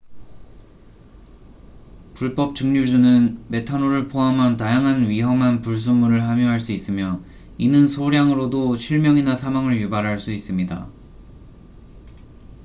[2.15, 7.21] 불법 증류주는 메탄올을 포함한 다양한 위험한 불순물을 함유할 수 있으며
[7.59, 10.89] 이는 소량으로도 실명이나 사망을 유발할 수 있습니다